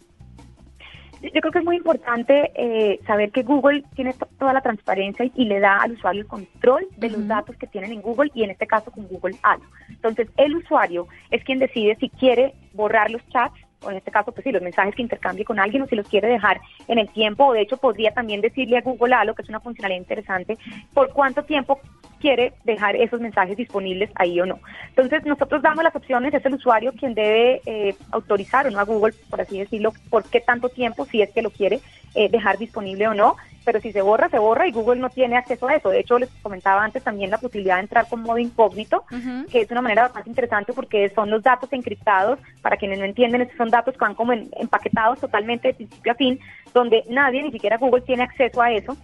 Yo 1.32 1.40
creo 1.40 1.52
que 1.52 1.58
es 1.58 1.64
muy 1.64 1.76
importante 1.76 2.52
eh, 2.54 3.00
saber 3.06 3.30
que 3.30 3.42
Google 3.42 3.84
tiene 3.94 4.14
toda 4.38 4.52
la 4.52 4.60
transparencia 4.60 5.30
y, 5.34 5.44
le 5.44 5.60
da 5.60 5.82
al 5.82 5.92
usuario 5.92 6.22
el 6.22 6.26
control 6.26 6.86
de 6.96 7.10
los 7.10 7.26
datos 7.26 7.56
que 7.56 7.66
tienen 7.66 7.92
en 7.92 8.02
Google 8.02 8.30
y 8.34 8.42
en 8.44 8.50
este 8.50 8.66
caso 8.66 8.90
con 8.90 9.06
Google 9.08 9.36
Ads. 9.42 9.62
Entonces, 9.88 10.28
el 10.36 10.56
usuario 10.56 11.08
es 11.30 11.42
quien 11.44 11.58
decide 11.58 11.96
si 11.96 12.10
quiere 12.10 12.54
borrar 12.72 13.10
los 13.10 13.26
chats 13.28 13.58
o 13.82 13.90
en 13.90 13.98
este 13.98 14.10
caso, 14.10 14.32
pues 14.32 14.44
sí, 14.44 14.52
los 14.52 14.62
mensajes 14.62 14.94
que 14.94 15.02
intercambie 15.02 15.44
con 15.44 15.58
alguien 15.58 15.82
o 15.82 15.86
si 15.86 15.96
los 15.96 16.08
quiere 16.08 16.28
dejar 16.28 16.60
en 16.88 16.98
el 16.98 17.08
tiempo, 17.10 17.46
o 17.46 17.52
de 17.52 17.60
hecho 17.60 17.76
podría 17.76 18.12
también 18.12 18.40
decirle 18.40 18.78
a 18.78 18.82
Google 18.82 19.14
Halo, 19.14 19.34
que 19.34 19.42
es 19.42 19.48
una 19.48 19.60
funcionalidad 19.60 20.00
interesante, 20.00 20.56
por 20.94 21.12
cuánto 21.12 21.44
tiempo 21.44 21.78
quiere 22.26 22.54
dejar 22.64 22.96
esos 22.96 23.20
mensajes 23.20 23.56
disponibles 23.56 24.10
ahí 24.16 24.40
o 24.40 24.46
no. 24.46 24.58
Entonces, 24.88 25.24
nosotros 25.24 25.62
damos 25.62 25.84
las 25.84 25.94
opciones, 25.94 26.34
es 26.34 26.44
el 26.44 26.54
usuario 26.54 26.92
quien 26.92 27.14
debe 27.14 27.60
eh, 27.66 27.94
autorizar 28.10 28.66
o 28.66 28.70
no 28.72 28.80
a 28.80 28.84
Google, 28.84 29.14
por 29.30 29.40
así 29.40 29.60
decirlo, 29.60 29.92
por 30.10 30.24
qué 30.24 30.40
tanto 30.40 30.68
tiempo, 30.68 31.06
si 31.06 31.22
es 31.22 31.30
que 31.30 31.40
lo 31.40 31.50
quiere 31.50 31.78
eh, 32.16 32.28
dejar 32.28 32.58
disponible 32.58 33.06
o 33.06 33.14
no 33.14 33.36
pero 33.66 33.80
si 33.80 33.90
se 33.90 34.00
borra, 34.00 34.28
se 34.28 34.38
borra 34.38 34.68
y 34.68 34.70
Google 34.70 35.00
no 35.00 35.10
tiene 35.10 35.36
acceso 35.36 35.66
a 35.66 35.74
eso. 35.74 35.90
De 35.90 35.98
hecho, 35.98 36.20
les 36.20 36.30
comentaba 36.40 36.84
antes 36.84 37.02
también 37.02 37.30
la 37.30 37.38
posibilidad 37.38 37.74
de 37.74 37.80
entrar 37.80 38.08
con 38.08 38.22
modo 38.22 38.38
incógnito, 38.38 39.04
que 39.50 39.62
es 39.62 39.70
una 39.72 39.82
manera 39.82 40.02
bastante 40.02 40.30
interesante 40.30 40.72
porque 40.72 41.10
son 41.12 41.30
los 41.30 41.42
datos 41.42 41.72
encriptados, 41.72 42.38
para 42.62 42.76
quienes 42.76 43.00
no 43.00 43.04
entienden, 43.04 43.42
estos 43.42 43.56
son 43.56 43.68
datos 43.68 43.94
que 43.94 44.04
van 44.04 44.14
como 44.14 44.32
empaquetados 44.34 45.18
totalmente 45.18 45.66
de 45.66 45.74
principio 45.74 46.12
a 46.12 46.14
fin, 46.14 46.38
donde 46.72 47.02
nadie, 47.10 47.42
ni 47.42 47.50
siquiera 47.50 47.76
Google, 47.76 48.02
tiene 48.02 48.22
acceso 48.22 48.62
a 48.62 48.70
eso. 48.70 48.96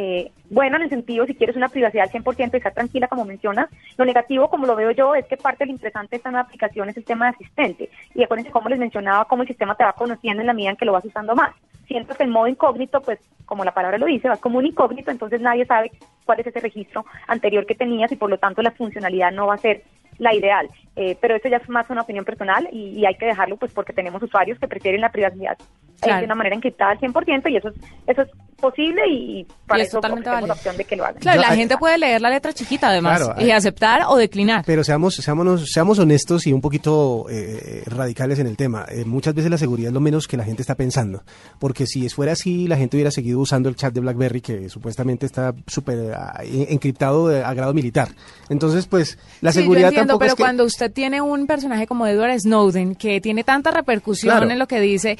Eh, 0.00 0.30
bueno 0.48 0.76
en 0.76 0.82
el 0.82 0.90
sentido, 0.90 1.26
si 1.26 1.34
quieres 1.34 1.56
una 1.56 1.68
privacidad 1.68 2.04
al 2.04 2.22
100% 2.22 2.50
y 2.52 2.56
estar 2.56 2.72
tranquila, 2.72 3.08
como 3.08 3.24
mencionas. 3.24 3.68
Lo 3.96 4.04
negativo, 4.04 4.48
como 4.48 4.64
lo 4.64 4.76
veo 4.76 4.92
yo, 4.92 5.16
es 5.16 5.26
que 5.26 5.36
parte 5.36 5.64
de 5.64 5.66
lo 5.66 5.72
interesante 5.72 6.10
de 6.10 6.16
esta 6.18 6.30
nueva 6.30 6.46
aplicación 6.46 6.88
es 6.88 6.96
el 6.96 7.04
tema 7.04 7.24
de 7.24 7.30
asistente. 7.32 7.90
Y 8.14 8.22
acuérdense, 8.22 8.52
como 8.52 8.68
les 8.68 8.78
mencionaba, 8.78 9.24
cómo 9.24 9.42
el 9.42 9.48
sistema 9.48 9.74
te 9.74 9.82
va 9.82 9.92
conociendo 9.94 10.40
en 10.40 10.46
la 10.46 10.52
medida 10.52 10.70
en 10.70 10.76
que 10.76 10.84
lo 10.84 10.92
vas 10.92 11.04
usando 11.04 11.34
más. 11.34 11.52
Siento 11.88 12.14
que 12.14 12.22
el 12.22 12.30
modo 12.30 12.46
incógnito, 12.46 13.00
pues, 13.00 13.18
como 13.44 13.64
la 13.64 13.74
palabra 13.74 13.98
lo 13.98 14.06
dice, 14.06 14.28
vas 14.28 14.38
como 14.38 14.58
un 14.58 14.66
incógnito, 14.66 15.10
entonces 15.10 15.40
nadie 15.40 15.66
sabe 15.66 15.90
cuál 16.24 16.38
es 16.38 16.46
ese 16.46 16.60
registro 16.60 17.04
anterior 17.26 17.66
que 17.66 17.74
tenías 17.74 18.12
y 18.12 18.16
por 18.16 18.30
lo 18.30 18.38
tanto 18.38 18.62
la 18.62 18.70
funcionalidad 18.70 19.32
no 19.32 19.48
va 19.48 19.54
a 19.54 19.58
ser 19.58 19.82
la 20.18 20.34
ideal. 20.34 20.68
Eh, 20.96 21.16
pero 21.20 21.36
eso 21.36 21.48
ya 21.48 21.56
es 21.56 21.68
más 21.68 21.88
una 21.90 22.02
opinión 22.02 22.24
personal 22.24 22.68
y, 22.72 23.04
hay 23.06 23.14
que 23.14 23.26
dejarlo 23.26 23.56
pues 23.56 23.72
porque 23.72 23.92
tenemos 23.92 24.22
usuarios 24.22 24.58
que 24.58 24.68
prefieren 24.68 25.00
la 25.00 25.12
privacidad 25.12 25.56
Claro. 26.00 26.20
de 26.20 26.24
una 26.26 26.34
manera 26.36 26.54
encriptada 26.56 26.92
al 26.92 26.98
100% 27.00 27.50
y 27.50 27.56
eso 27.56 27.68
es, 27.68 27.74
eso 28.06 28.22
es 28.22 28.28
posible 28.60 29.02
y 29.08 29.46
para 29.66 29.80
Y 29.80 29.82
es 29.82 29.88
eso 29.88 29.98
totalmente 29.98 30.28
válido. 30.30 30.48
la 30.48 30.54
opción 30.54 30.76
de 30.76 30.84
que 30.84 30.96
lo 30.96 31.04
hagan. 31.04 31.20
Claro, 31.20 31.36
Yo- 31.36 31.42
la 31.46 31.52
hay- 31.52 31.58
gente 31.58 31.76
puede 31.76 31.96
leer 31.98 32.20
la 32.20 32.30
letra 32.30 32.52
chiquita 32.52 32.88
además 32.88 33.20
Claro, 33.22 33.40
y 33.40 33.44
hay- 33.44 33.50
aceptar 33.52 34.02
o 34.08 34.16
declinar. 34.16 34.64
Pero 34.66 34.82
seamos, 34.82 35.14
seamos, 35.14 35.70
seamos 35.72 35.98
honestos 36.00 36.46
y 36.46 36.52
un 36.52 36.60
poquito 36.60 37.26
eh, 37.30 37.82
radicales 37.86 38.38
en 38.40 38.46
el 38.48 38.56
tema. 38.56 38.84
Eh, 38.88 39.04
muchas 39.04 39.34
veces 39.34 39.50
la 39.50 39.58
seguridad 39.58 39.88
es 39.88 39.94
lo 39.94 40.00
menos 40.00 40.26
que 40.26 40.36
la 40.36 40.44
gente 40.44 40.62
está 40.62 40.74
pensando. 40.74 41.22
Porque 41.60 41.86
si 41.86 42.08
fuera 42.08 42.32
así, 42.32 42.66
la 42.66 42.76
gente 42.76 42.96
hubiera 42.96 43.10
seguido 43.12 43.38
usando 43.38 43.68
el 43.68 43.76
chat 43.76 43.92
de 43.94 44.00
BlackBerry, 44.00 44.40
que 44.40 44.68
supuestamente 44.68 45.24
está 45.26 45.54
súper 45.68 46.14
ah, 46.16 46.40
en- 46.42 46.66
encriptado 46.70 47.28
de- 47.28 47.44
a 47.44 47.54
grado 47.54 47.74
militar. 47.74 48.08
Entonces, 48.48 48.86
pues, 48.86 49.18
la 49.40 49.52
Sí, 49.52 49.58
yo 49.58 49.62
seguridad 49.62 49.88
entiendo, 49.90 50.14
tampoco 50.14 50.18
pero 50.20 50.32
es 50.32 50.36
que... 50.36 50.42
cuando 50.42 50.64
usted 50.64 50.90
tiene 50.92 51.20
un 51.20 51.46
personaje 51.46 51.86
como 51.86 52.06
Edward 52.08 52.38
Snowden 52.40 52.94
que 52.96 53.20
tiene 53.20 53.44
tanta 53.44 53.70
repercusión 53.70 54.32
Claro. 54.36 54.50
en 54.50 54.58
lo 54.58 54.66
que 54.66 54.80
dice, 54.80 55.16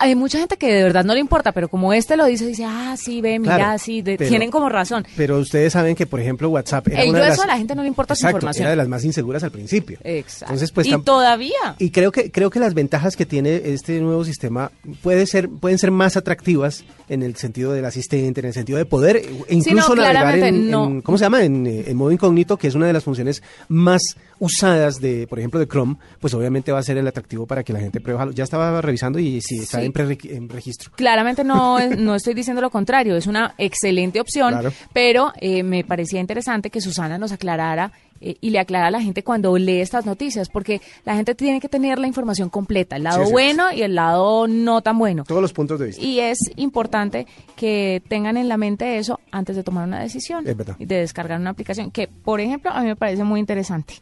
hay 0.00 0.14
mucha 0.14 0.38
gente 0.38 0.56
que 0.56 0.72
de 0.72 0.82
verdad 0.82 1.04
no 1.04 1.14
le 1.14 1.20
importa, 1.20 1.52
pero 1.52 1.68
como 1.68 1.92
este 1.92 2.16
lo 2.16 2.24
dice, 2.26 2.46
dice, 2.46 2.64
ah, 2.66 2.94
sí, 2.98 3.20
ve, 3.20 3.38
mira, 3.38 3.56
Claro, 3.56 3.78
sí, 3.78 4.02
de- 4.02 4.16
pero- 4.16 4.28
tienen 4.30 4.50
como 4.50 4.68
razón. 4.68 5.06
Pero 5.16 5.38
ustedes 5.38 5.72
saben 5.72 5.94
que, 5.94 6.06
por 6.06 6.20
ejemplo, 6.20 6.48
WhatsApp 6.48 6.88
era 6.88 7.04
una 7.10 7.18
de 7.20 7.28
las... 7.28 7.40
a 7.40 7.46
la 7.46 7.56
gente 7.58 7.74
no 7.74 7.82
le 7.82 7.88
importa 7.88 8.14
su 8.14 8.20
Exacto, 8.20 8.36
información. 8.38 8.62
era 8.64 8.70
de 8.70 8.76
las 8.76 8.88
más 8.88 9.04
inseguras 9.04 9.42
al 9.42 9.50
principio. 9.50 9.98
Exacto. 10.04 10.46
Entonces, 10.46 10.72
pues, 10.72 10.86
y 10.86 10.98
todavía. 11.02 11.76
Y 11.78 11.90
creo 11.90 12.12
que 12.12 12.30
creo 12.30 12.50
que 12.50 12.60
las 12.60 12.74
ventajas 12.74 13.16
que 13.16 13.26
tiene 13.26 13.60
este 13.64 14.00
nuevo 14.00 14.24
sistema 14.24 14.70
puede 15.02 15.26
ser 15.26 15.48
pueden 15.48 15.78
ser 15.78 15.90
más 15.90 16.16
atractivas 16.16 16.84
en 17.08 17.22
el 17.22 17.36
sentido 17.36 17.72
del 17.72 17.84
asistente, 17.84 18.40
en 18.40 18.46
el 18.46 18.52
sentido 18.54 18.78
de 18.78 18.84
poder 18.86 19.16
e 19.16 19.54
incluso 19.54 19.94
no, 19.94 20.02
navegar 20.02 20.38
en, 20.38 20.70
no. 20.70 20.86
en- 20.86 21.02
¿cómo 21.02 21.18
se 21.18 21.24
llama? 21.24 21.42
En, 21.44 21.66
eh, 21.66 21.84
en 21.88 21.96
modo 21.96 22.10
incógnito, 22.12 22.56
que 22.56 22.68
es 22.68 22.74
una 22.74 22.86
de 22.86 22.92
las 22.92 23.04
funciones 23.04 23.42
más 23.68 24.00
usadas 24.38 25.00
de, 25.00 25.26
por 25.28 25.38
ejemplo, 25.38 25.60
de 25.60 25.66
Chrome, 25.66 25.96
pues 26.20 26.34
obviamente 26.34 26.72
va 26.72 26.78
a 26.78 26.82
ser 26.82 26.96
el 26.98 27.06
atractivo 27.06 27.46
para 27.46 27.62
que 27.62 27.72
la 27.72 27.80
gente 27.80 28.00
pruebe. 28.00 28.32
Ya 28.34 28.44
estaba 28.44 28.80
revisando 28.80 29.18
y 29.18 29.40
sí 29.40 29.58
está 29.60 29.78
Sí. 29.80 29.83
En, 29.84 29.92
pre- 29.92 30.18
en 30.36 30.48
registro. 30.48 30.90
Claramente 30.96 31.44
no, 31.44 31.78
no 31.96 32.14
estoy 32.14 32.34
diciendo 32.34 32.60
lo 32.62 32.70
contrario, 32.70 33.16
es 33.16 33.26
una 33.26 33.54
excelente 33.58 34.20
opción, 34.20 34.50
Claro. 34.50 34.72
pero 34.92 35.32
eh, 35.40 35.62
me 35.62 35.84
parecía 35.84 36.20
interesante 36.20 36.70
que 36.70 36.80
Susana 36.80 37.18
nos 37.18 37.32
aclarara 37.32 37.92
eh, 38.26 38.36
y 38.40 38.50
le 38.50 38.58
aclara 38.58 38.86
a 38.86 38.90
la 38.90 39.00
gente 39.02 39.22
cuando 39.22 39.56
lee 39.58 39.80
estas 39.80 40.06
noticias, 40.06 40.48
porque 40.48 40.80
la 41.04 41.14
gente 41.14 41.34
tiene 41.34 41.60
que 41.60 41.68
tener 41.68 41.98
la 41.98 42.06
información 42.06 42.48
completa, 42.48 42.96
el 42.96 43.04
lado 43.04 43.26
Sí, 43.26 43.32
bueno 43.32 43.70
y 43.72 43.82
el 43.82 43.94
lado 43.94 44.46
no 44.48 44.80
tan 44.80 44.98
bueno. 44.98 45.24
Todos 45.24 45.42
los 45.42 45.52
puntos 45.52 45.78
de 45.78 45.86
vista. 45.86 46.02
Y 46.02 46.20
es 46.20 46.38
importante 46.56 47.26
que 47.56 48.02
tengan 48.08 48.36
en 48.36 48.48
la 48.48 48.56
mente 48.56 48.96
eso 48.98 49.20
antes 49.30 49.56
de 49.56 49.62
tomar 49.62 49.86
una 49.86 50.00
decisión 50.00 50.46
Es 50.48 50.56
verdad. 50.56 50.76
y 50.78 50.86
de 50.86 50.96
descargar 50.96 51.38
una 51.38 51.50
aplicación 51.50 51.90
que, 51.90 52.08
por 52.08 52.40
ejemplo, 52.40 52.70
a 52.70 52.80
mí 52.80 52.86
me 52.86 52.96
parece 52.96 53.24
muy 53.24 53.40
interesante. 53.40 53.94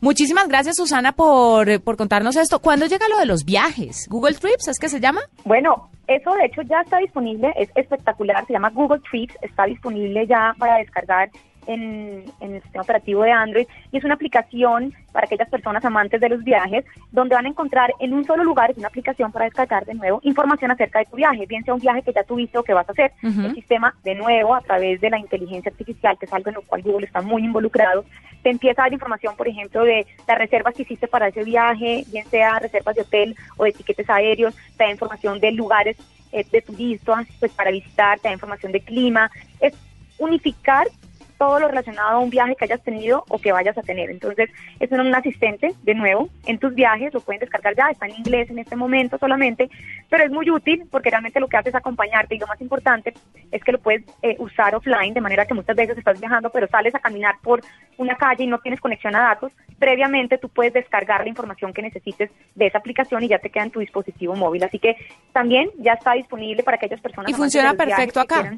Muchísimas 0.00 0.48
gracias, 0.48 0.76
Susana, 0.76 1.12
por, 1.12 1.80
por 1.80 1.96
contarnos 1.96 2.36
esto. 2.36 2.58
¿Cuándo 2.60 2.86
llega 2.86 3.08
lo 3.08 3.18
de 3.18 3.26
los 3.26 3.44
viajes? 3.44 4.06
¿Google 4.08 4.34
Trips 4.34 4.68
es 4.68 4.78
que 4.78 4.88
se 4.88 5.00
llama? 5.00 5.20
Bueno, 5.44 5.88
eso 6.08 6.32
de 6.34 6.46
hecho 6.46 6.62
ya 6.62 6.80
está 6.82 6.98
disponible, 6.98 7.52
es 7.56 7.70
espectacular, 7.74 8.44
se 8.46 8.52
llama 8.52 8.70
Google 8.70 9.00
Trips, 9.10 9.34
está 9.40 9.64
disponible 9.64 10.26
ya 10.26 10.54
para 10.58 10.76
descargar 10.76 11.30
en, 11.66 12.24
en 12.40 12.54
el 12.54 12.62
sistema 12.62 12.82
operativo 12.82 13.22
de 13.22 13.32
Android 13.32 13.66
y 13.92 13.98
es 13.98 14.04
una 14.04 14.14
aplicación 14.14 14.92
para 15.12 15.26
aquellas 15.26 15.48
personas 15.48 15.84
amantes 15.84 16.20
de 16.20 16.28
los 16.28 16.42
viajes 16.42 16.84
donde 17.12 17.34
van 17.34 17.46
a 17.46 17.48
encontrar 17.48 17.92
en 18.00 18.12
un 18.12 18.24
solo 18.24 18.44
lugar, 18.44 18.70
es 18.70 18.78
una 18.78 18.88
aplicación 18.88 19.32
para 19.32 19.44
descargar 19.44 19.84
de 19.84 19.94
nuevo 19.94 20.20
información 20.22 20.70
acerca 20.70 20.98
de 20.98 21.06
tu 21.06 21.16
viaje, 21.16 21.46
bien 21.46 21.64
sea 21.64 21.74
un 21.74 21.80
viaje 21.80 22.02
que 22.02 22.12
ya 22.12 22.24
tuviste 22.24 22.58
o 22.58 22.62
que 22.62 22.74
vas 22.74 22.88
a 22.88 22.92
hacer. 22.92 23.12
El 23.22 23.54
sistema 23.54 23.94
de 24.04 24.14
nuevo 24.14 24.54
a 24.54 24.60
través 24.60 25.00
de 25.00 25.10
la 25.10 25.18
inteligencia 25.18 25.70
artificial, 25.70 26.18
que 26.18 26.26
es 26.26 26.32
algo 26.32 26.48
en 26.48 26.56
lo 26.56 26.62
cual 26.62 26.82
Google 26.82 27.06
está 27.06 27.20
muy 27.22 27.44
involucrado, 27.44 28.04
te 28.42 28.50
empieza 28.50 28.82
a 28.82 28.84
dar 28.84 28.92
información, 28.92 29.36
por 29.36 29.48
ejemplo, 29.48 29.84
de 29.84 30.06
las 30.28 30.38
reservas 30.38 30.74
que 30.74 30.82
hiciste 30.82 31.08
para 31.08 31.28
ese 31.28 31.44
viaje, 31.44 32.04
bien 32.10 32.26
sea 32.26 32.58
reservas 32.58 32.94
de 32.94 33.02
hotel 33.02 33.36
o 33.56 33.64
de 33.64 33.72
tiquetes 33.72 34.08
aéreos, 34.10 34.54
te 34.76 34.84
da 34.84 34.90
información 34.90 35.40
de 35.40 35.52
lugares 35.52 35.96
eh, 36.32 36.44
de 36.50 36.60
turistas 36.60 37.26
pues, 37.38 37.52
para 37.52 37.70
visitar, 37.70 38.18
te 38.18 38.28
da 38.28 38.34
información 38.34 38.72
de 38.72 38.80
clima. 38.80 39.30
Es 39.60 39.74
unificar 40.18 40.88
todo 41.38 41.60
lo 41.60 41.68
relacionado 41.68 42.16
a 42.16 42.18
un 42.18 42.30
viaje 42.30 42.56
que 42.56 42.64
hayas 42.64 42.82
tenido 42.82 43.24
o 43.28 43.38
que 43.38 43.52
vayas 43.52 43.76
a 43.76 43.82
tener. 43.82 44.10
Entonces, 44.10 44.50
es 44.80 44.90
un, 44.90 45.14
asistente, 45.14 45.74
de 45.82 45.94
nuevo, 45.94 46.28
en 46.46 46.58
tus 46.58 46.74
viajes, 46.74 47.12
lo 47.14 47.20
pueden 47.20 47.40
descargar 47.40 47.74
ya, 47.76 47.90
está 47.90 48.06
en 48.06 48.16
inglés 48.16 48.50
en 48.50 48.58
este 48.58 48.76
momento 48.76 49.18
solamente, 49.18 49.70
pero 50.08 50.24
es 50.24 50.30
muy 50.30 50.50
útil 50.50 50.84
porque 50.90 51.10
realmente 51.10 51.40
lo 51.40 51.48
que 51.48 51.56
hace 51.56 51.68
es 51.68 51.74
acompañarte 51.74 52.34
y 52.34 52.38
lo 52.38 52.46
más 52.46 52.60
importante 52.60 53.14
es 53.52 53.62
que 53.62 53.72
lo 53.72 53.78
puedes 53.78 54.02
eh, 54.22 54.36
usar 54.38 54.74
offline, 54.74 55.14
de 55.14 55.20
manera 55.20 55.46
que 55.46 55.54
muchas 55.54 55.76
veces 55.76 55.98
estás 55.98 56.18
viajando, 56.18 56.50
pero 56.50 56.66
sales 56.68 56.94
a 56.94 56.98
caminar 57.00 57.36
por 57.42 57.60
una 57.96 58.16
calle 58.16 58.44
y 58.44 58.46
no 58.46 58.58
tienes 58.58 58.80
conexión 58.80 59.14
a 59.14 59.20
datos, 59.20 59.52
previamente 59.78 60.38
tú 60.38 60.48
puedes 60.48 60.72
descargar 60.72 61.22
la 61.22 61.28
información 61.28 61.72
que 61.72 61.82
necesites 61.82 62.30
de 62.54 62.66
esa 62.66 62.78
aplicación 62.78 63.22
y 63.22 63.28
ya 63.28 63.38
te 63.38 63.50
queda 63.50 63.64
en 63.64 63.70
tu 63.70 63.80
dispositivo 63.80 64.34
móvil. 64.34 64.64
Así 64.64 64.78
que 64.78 64.96
también 65.32 65.70
ya 65.78 65.92
está 65.92 66.12
disponible 66.12 66.62
para 66.62 66.76
aquellas 66.76 67.00
personas. 67.00 67.30
Y 67.30 67.34
funciona 67.34 67.74
perfecto 67.74 68.20
acá, 68.20 68.56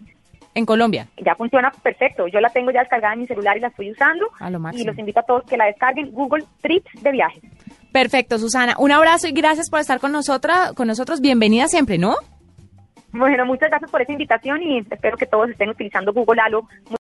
en 0.56 0.66
Colombia. 0.66 1.06
ya 1.18 1.34
funciona 1.34 1.70
perfecto. 1.82 2.26
Yo 2.28 2.40
la 2.40 2.48
tengo 2.48 2.70
ya 2.70 2.80
descargada 2.80 3.12
en 3.14 3.20
mi 3.20 3.26
celular 3.26 3.56
y 3.56 3.60
la 3.60 3.68
estoy 3.68 3.90
usando. 3.92 4.26
A 4.40 4.50
lo 4.50 4.58
y 4.58 4.62
máximo. 4.62 4.86
los 4.86 4.98
invito 4.98 5.20
a 5.20 5.22
todos 5.22 5.44
que 5.44 5.56
la 5.56 5.66
descarguen. 5.66 6.10
Google 6.10 6.44
Trips 6.62 7.02
de 7.02 7.12
viajes. 7.12 7.42
Perfecto, 7.92 8.38
Susana. 8.38 8.74
Un 8.78 8.90
abrazo 8.90 9.28
y 9.28 9.32
gracias 9.32 9.70
por 9.70 9.80
estar 9.80 10.00
con 10.00 10.12
nosotras, 10.12 10.72
con 10.72 10.88
nosotros. 10.88 11.20
Bienvenida 11.20 11.68
siempre, 11.68 11.98
¿no? 11.98 12.14
Bueno, 13.12 13.46
muchas 13.46 13.70
gracias 13.70 13.90
por 13.90 14.02
esa 14.02 14.12
invitación 14.12 14.62
y 14.62 14.78
espero 14.90 15.16
que 15.16 15.26
todos 15.26 15.48
estén 15.48 15.70
utilizando 15.70 16.12
Google 16.12 16.40
Halo. 16.40 16.68